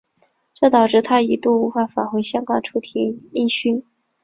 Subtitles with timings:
[0.55, 3.85] 这导致他一度无法返回香港出庭应讯。